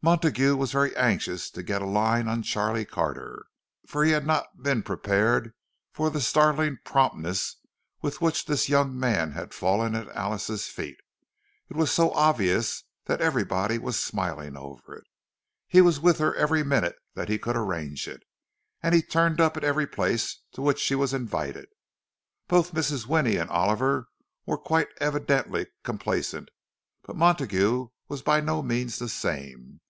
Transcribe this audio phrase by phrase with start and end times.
[0.00, 3.46] Montague was very anxious to get a "line" on Charlie Carter;
[3.84, 5.54] for he had not been prepared
[5.92, 7.56] for the startling promptness
[8.00, 10.98] with which this young man had fallen at Alice's feet.
[11.68, 16.94] It was so obvious, that everybody was smiling over it—he was with her every minute
[17.14, 18.22] that he could arrange it,
[18.80, 21.66] and he turned up at every place to which she was invited.
[22.46, 23.06] Both Mrs.
[23.08, 24.06] Winnie and Oliver
[24.46, 26.50] were quite evidently complacent,
[27.02, 29.80] but Montague was by no means the same.